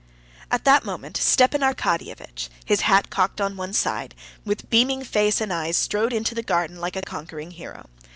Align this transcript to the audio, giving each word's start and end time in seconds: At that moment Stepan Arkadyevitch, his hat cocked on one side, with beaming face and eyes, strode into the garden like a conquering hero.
At 0.49 0.65
that 0.65 0.83
moment 0.83 1.15
Stepan 1.15 1.61
Arkadyevitch, 1.61 2.49
his 2.65 2.81
hat 2.81 3.11
cocked 3.11 3.39
on 3.39 3.55
one 3.55 3.71
side, 3.71 4.15
with 4.43 4.67
beaming 4.71 5.03
face 5.03 5.39
and 5.39 5.53
eyes, 5.53 5.77
strode 5.77 6.11
into 6.11 6.33
the 6.33 6.41
garden 6.41 6.81
like 6.81 6.95
a 6.95 7.03
conquering 7.03 7.51
hero. 7.51 7.87